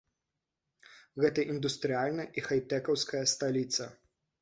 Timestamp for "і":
2.37-2.47